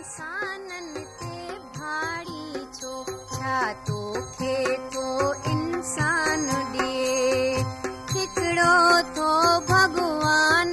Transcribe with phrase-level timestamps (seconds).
[0.00, 1.32] इंसाननि ते
[1.76, 2.92] भाड़ी छो
[3.32, 3.56] छा
[3.88, 4.56] तोखे
[4.94, 5.08] थो
[5.52, 7.60] इंसान ॾिए
[8.12, 8.78] हिकिड़ो
[9.18, 9.28] थो
[9.70, 10.72] भॻवान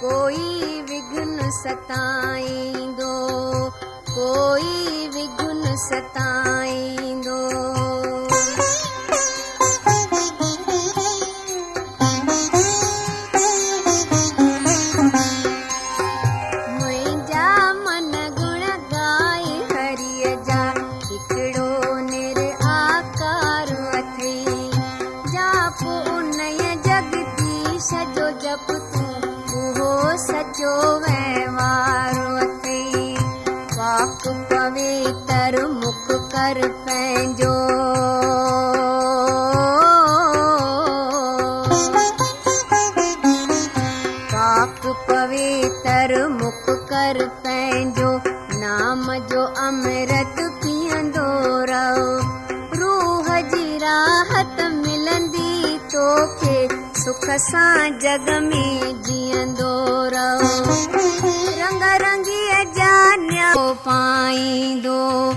[0.00, 3.14] कोई विघ्न सताईंदो
[4.10, 7.38] कोई विघ्न सताईंदो
[57.38, 60.64] सुख सां जग में जीअंदो रहो
[61.50, 65.32] रंग रंगीअ जा न्याओ पाईंदो।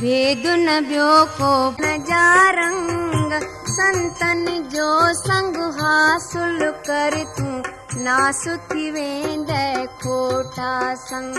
[0.00, 0.46] भेद
[0.90, 3.32] ॿियो को जा रंग,
[3.68, 7.62] संतन जो संग हासिल कर तूं।
[8.04, 9.50] नास थी वेंद
[9.88, 11.36] खोटा संग।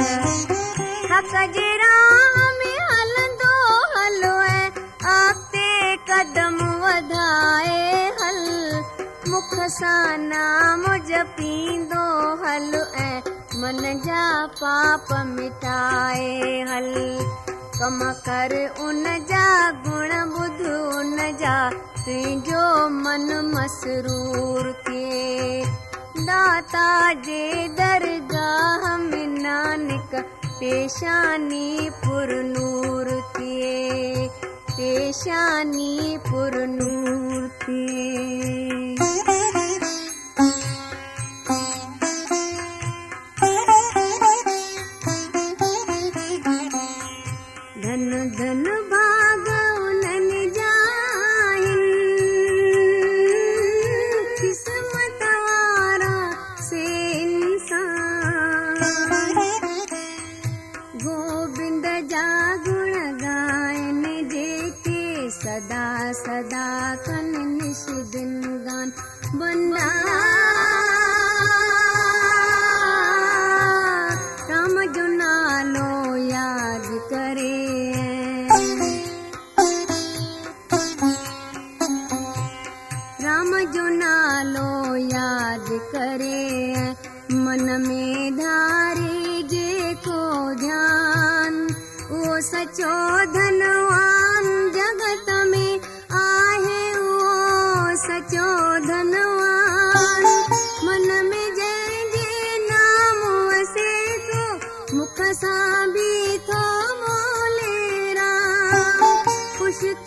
[1.11, 3.55] हक जे राह में हलंदो
[3.97, 4.71] हलो ऐं
[5.17, 8.56] अॻिते कदम वधाए हल।
[9.37, 12.05] مک سان نام جپيندو
[12.43, 12.71] هل
[13.01, 13.33] ۽
[13.63, 14.21] من جا
[14.59, 16.87] پاپ مٽائي هل.
[17.79, 18.55] ڪم ڪر
[18.85, 19.43] ان جا
[19.87, 22.63] گڻ ٻڌ ان جا تنهنجو
[22.95, 25.61] من مسرور ٿئي
[26.29, 26.87] داتا
[27.27, 27.45] جي
[27.81, 30.15] درگاهه ۾ نانڪ
[30.59, 31.69] پيشاني
[32.01, 34.27] پور نور ٿئي
[34.75, 38.46] پيشاني پور نور ٿئي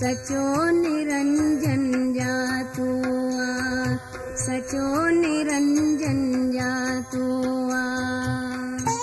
[0.00, 0.42] सचो
[3.38, 3.74] आहे
[4.42, 4.84] सचो
[5.16, 6.20] निरंजन
[6.52, 7.26] जातो
[7.78, 8.96] आहे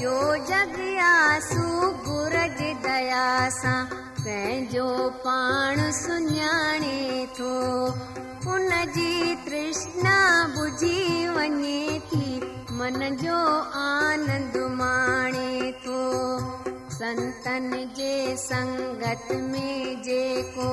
[0.00, 0.16] जो
[0.50, 3.26] जग आसू गुरज दया
[3.60, 3.80] सां
[4.28, 7.52] پنهنجو پاڻ سڃاڻي ٿو.
[8.46, 10.18] ان جي ترشڻا
[10.56, 12.40] بجهي وڃي ٿي
[12.70, 13.38] من جو
[13.82, 16.02] آنند ماڻي ٿو.
[16.98, 19.72] سنتن جي سنگت ۾
[20.08, 20.68] جيڪو.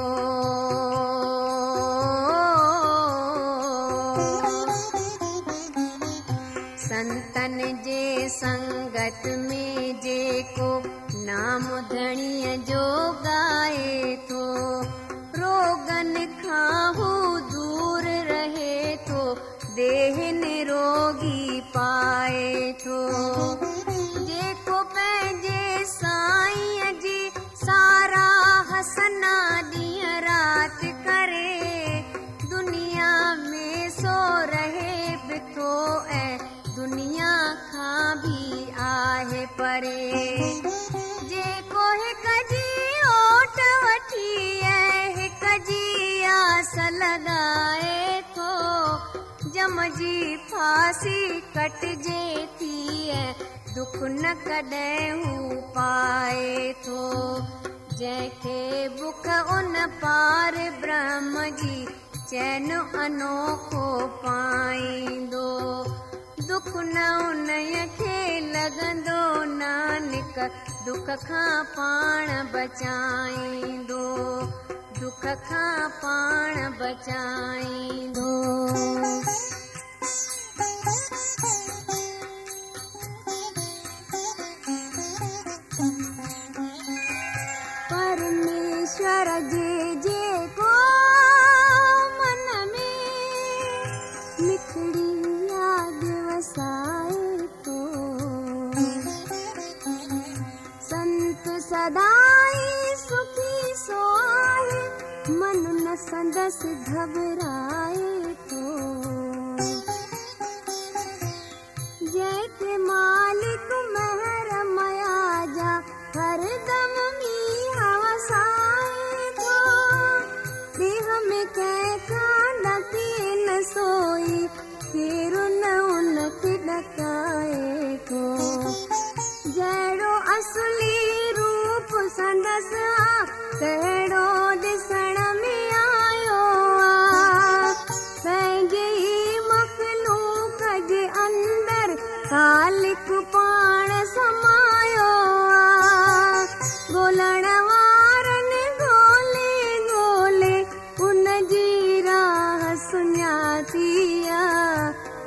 [6.90, 10.95] سنتن جي سنگت ۾ جيڪو
[11.56, 12.86] نام ڌڻيءَ جو
[14.28, 14.40] ٿو
[16.42, 17.12] کان هو
[17.52, 19.22] دور رهي ٿو
[20.40, 23.00] نروڳي پائي ٿو
[24.32, 25.64] جيڪو پنهنجي
[25.94, 27.22] سائينءَ جي
[27.64, 28.28] سارا
[28.74, 29.34] حسنا
[29.72, 32.04] ڏينهن رات ڪري.
[32.56, 33.14] دنيا
[33.46, 33.72] ۾
[34.02, 34.18] سو
[34.54, 35.72] رهي به ٿو
[36.20, 36.28] ۽
[36.82, 37.34] دنيا
[37.72, 38.38] کان به
[38.92, 40.25] آهي پري
[51.56, 52.78] ڪٽجي ٿي
[53.76, 57.02] دک نه ڪڏهن هو پائي ٿو.
[58.00, 61.78] جنهن کي بک ان پار برهم جي
[62.30, 62.72] چين
[63.04, 63.84] انوکو
[64.24, 65.50] پائيندو.
[66.50, 67.50] دک نه ان
[67.98, 69.22] کي لڳندو
[69.54, 70.40] نانڪ
[70.88, 74.06] دک کان پاڻ بچائيندو.
[75.02, 78.34] دک کان پاڻ بچائيندو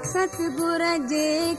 [0.08, 1.54] ستگرو جي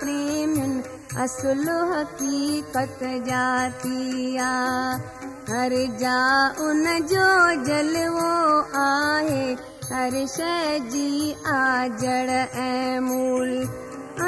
[0.00, 0.82] پريمين
[1.24, 4.96] اصل حقيقت جاتي آ
[5.48, 6.20] هر جا
[6.66, 7.28] ان جو
[7.66, 9.56] جلوو آهي
[9.90, 12.28] هر شيءِ جي آجڙ
[12.64, 13.52] ۽ مول.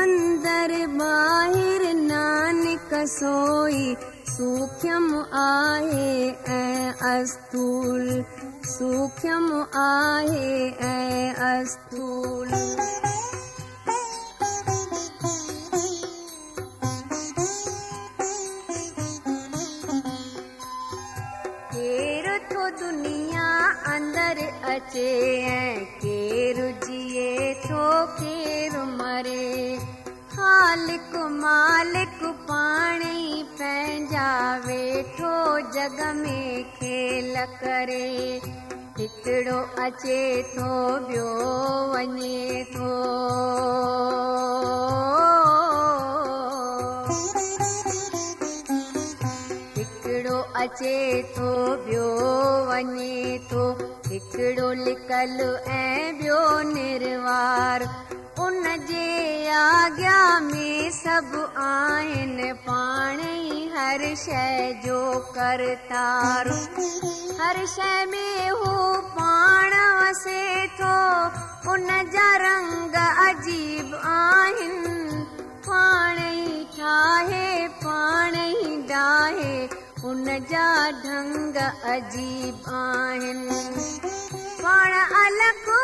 [0.03, 3.97] اندر ٻاهر نانڪ سوئي
[4.41, 5.07] सूख्यम
[5.37, 8.07] आहे ऐं अस्थूल
[8.67, 9.49] सूख्यम
[9.81, 10.55] आहे
[10.87, 12.49] ऐं अस्थूल
[21.75, 23.51] केरु थो दुनिया
[23.95, 25.13] अंदरि अचे
[25.51, 27.85] ऐं, केरु जिए थो
[28.17, 29.79] केरु मरे।
[30.33, 32.19] ख़ालिक मालिक
[32.49, 33.20] पाण
[34.21, 35.35] پنهنجا ويٺو
[35.75, 36.41] جڳ ۾
[36.79, 38.41] کيل ڪري.
[38.99, 40.73] هڪڙو اچي ٿو
[41.07, 41.29] ٻيو
[41.93, 42.91] وڃي ٿو.
[49.79, 50.99] هڪڙو اچي
[51.37, 51.51] ٿو
[51.87, 52.09] ٻيو
[52.69, 53.65] وڃي ٿو.
[54.13, 55.39] هڪڙو لڪل
[55.79, 56.43] ۽ ٻيو
[56.75, 57.81] نروار
[58.41, 60.69] ان جي آگيا ۾
[60.99, 61.33] سڀ
[61.63, 65.01] آهن پاڻ ئي هر شيءِ جو
[65.35, 66.51] ڪرتار.
[67.41, 68.29] هر شيءِ ۾
[68.61, 68.77] هو
[69.17, 70.97] پاڻ وسي ٿو
[71.73, 74.77] ان جا رنگ عجيب آهن.
[75.67, 79.69] پاڻ ئي ٺاهي پاڻ ئي ڊاهي
[80.05, 80.71] ان جا
[81.05, 81.57] ڍنگ
[81.93, 83.47] عجيب آهن.
[84.63, 84.93] پاڻ
[85.25, 85.80] الڳ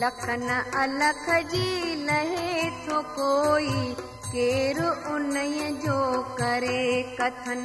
[0.00, 0.50] لکن
[0.80, 3.94] الک جي لهي ٿو ڪوئي
[4.32, 4.78] ڪير
[5.12, 5.32] ان
[5.84, 5.98] جو
[6.38, 7.64] ڪري ڪٿن.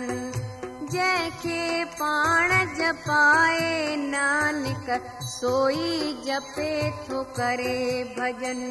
[0.93, 4.89] جنهن کي پاڻ جپائي نانڪ
[5.27, 6.73] سوئي جپي
[7.07, 8.61] ٿو ڪري ڀڄن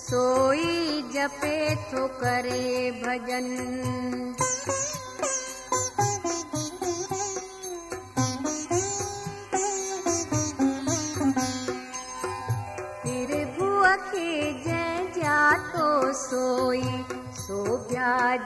[0.00, 1.58] سوئي جپي
[1.90, 3.48] ٿو ڪري ڀڄن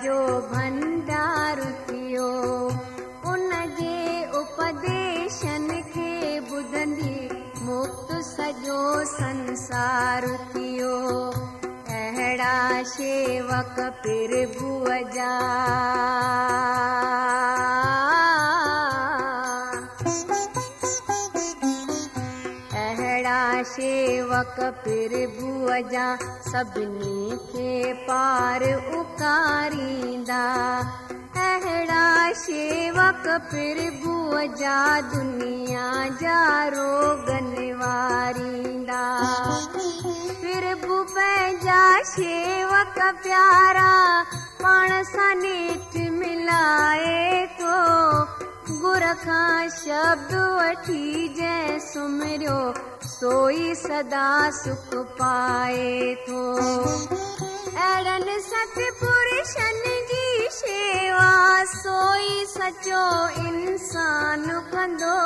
[0.02, 2.30] جو ڀنڊار ٿيو
[3.24, 7.28] ان جي اپديشن کي ٻڌندي
[8.24, 10.96] سڄو سنسار ٿيو.
[11.88, 15.32] اهڙا شيوڪ پر بئ جا.
[22.82, 23.40] اهڙا
[23.74, 26.06] شيوڪ پر بئ جا
[26.52, 30.40] سڀني کي پار اڪاريندا
[31.44, 32.08] اهڙا
[32.40, 34.80] شيوڪ پر بئ جا
[35.12, 35.86] دنيا
[36.20, 36.42] جا
[36.74, 39.00] روڳ نواريندا
[40.42, 41.80] ب پنهنجا
[42.12, 43.96] شيوڪ پيارا
[44.62, 47.82] پاڻ سان نيٺ ملائي ٿو
[48.84, 52.91] گر کان شبد وٺي جنهن سمريو
[53.22, 56.40] سوئي سدا سک پائي ٿو.
[57.82, 61.36] اهڙن ستپرشن جي شيوا
[61.74, 63.04] سوئي سچو
[63.42, 65.20] انسان ڪندو.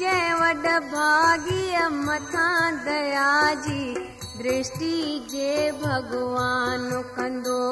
[0.00, 3.30] جنهن وڏ ڀاڳيءَ مٿان ديا
[3.66, 3.84] جي
[4.38, 4.98] درشٽي
[5.34, 5.52] جي
[5.82, 7.62] ڀڳوان ڪندو.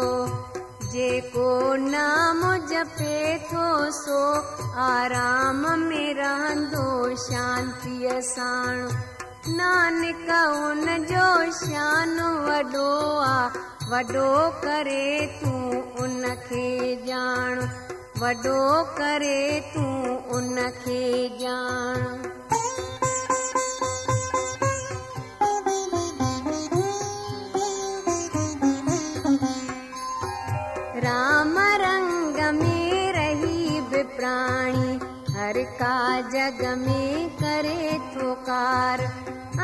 [0.93, 2.41] جيڪو نام
[2.71, 3.19] جپي
[3.51, 3.67] ٿو
[3.99, 4.23] سو
[4.87, 6.87] آرام ۾ رهندو
[7.27, 9.16] شانتيءَ ساڻ
[9.49, 10.31] नानक
[10.69, 11.27] उन जो
[11.59, 12.87] शान वॾो
[13.27, 14.31] आहे वॾो
[14.65, 15.05] करे
[15.41, 16.67] तूं उन खे
[17.11, 17.61] ॼाण
[18.21, 19.39] वॾो करे
[19.75, 21.03] तूं उन खे
[21.45, 22.03] ॼाण
[31.07, 34.99] राम रंग में रही बि प्राणी
[35.37, 35.97] हर का
[36.35, 39.01] जग में करे थो कार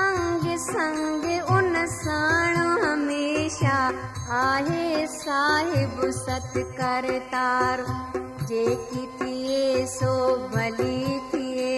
[0.02, 3.80] انگ سنگ ان ساڻ هميشه
[4.38, 7.82] آهي صاحب ست ڪرتار
[8.48, 10.14] جيڪي ٿئي سو
[10.52, 11.68] ڀلي ٿئي.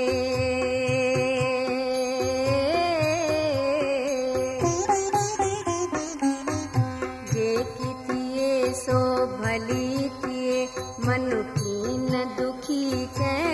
[7.33, 9.00] جيڪي ٿئي سو
[9.43, 10.66] ڀلي ٿئي.
[11.07, 11.76] مون کي
[12.12, 12.85] نه دکي
[13.19, 13.53] ڪري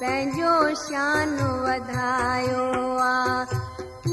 [0.00, 2.66] پنهنجو شان وڌايو
[2.98, 3.56] آهي.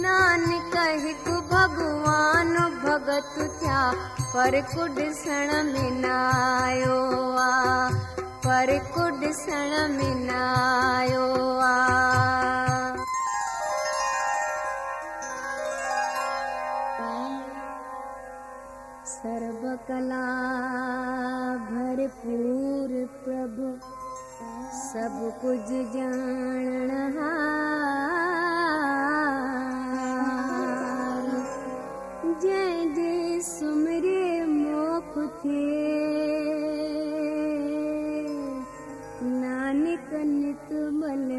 [0.04, 3.82] نانڪ هڪ ڀڳوان ڀڳت ٿيا
[4.34, 6.15] ڪو ڏسڻ ۾ نه
[6.63, 6.98] آيو
[7.38, 7.94] آهي.
[8.44, 10.42] پر ڪو ڏسڻ ۾ نه
[10.98, 12.06] آيو آهي.
[19.06, 20.25] سرو ڪلا
[21.70, 22.89] ڀرپور
[23.25, 23.75] پرڀو
[24.97, 26.89] कुछ जान
[32.41, 35.65] जय जय सुमरे मोख थे।
[39.23, 41.29] नानक नित बल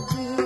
[0.00, 0.45] जी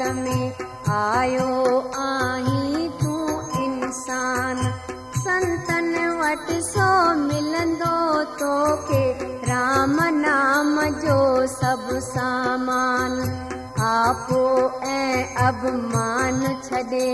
[0.00, 0.36] ۾
[0.96, 1.48] آيو
[2.04, 4.62] آهين تون انسان
[5.24, 6.88] سنتن وٽ سو
[7.26, 7.98] ملندو
[8.38, 9.04] توکي
[9.50, 11.20] رام نام جو
[11.58, 13.20] سڀ سامان
[15.48, 17.12] اڀمان ڇڏي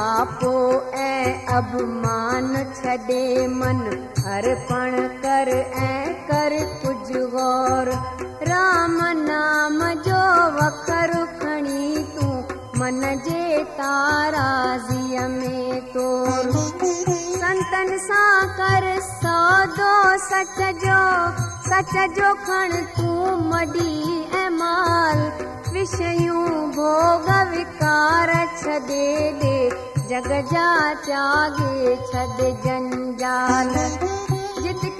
[0.00, 0.52] آپو
[1.04, 3.80] ۽ اڀمان ڇڏي من
[4.34, 4.96] ارپڻ
[5.82, 7.98] ۽ ڪر ڪجهه
[8.50, 10.22] رام نام جو
[10.58, 12.36] وکر کڻي تون
[12.80, 16.50] من جي تارازيءَ ۾ طور.
[17.40, 19.92] سنتن سان ڪر سودو
[20.28, 21.00] سچ جو
[21.70, 23.96] سچ جو کڻ تون مڊي
[24.42, 25.24] ۽ مال.
[25.72, 29.08] وشيون ڀوڳ وڪار ڇڏي
[29.40, 29.58] ڏي
[30.08, 30.68] جڳ جا
[31.06, 33.74] ڇڏ جنجال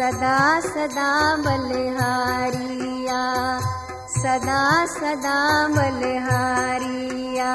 [0.00, 1.08] सदा सदा
[1.44, 3.18] बलिहारिया
[4.20, 4.60] सदा
[4.92, 5.34] सदा
[5.74, 7.50] बलिहारिया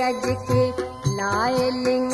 [0.00, 0.62] रज के
[1.16, 2.13] लाइ लिंग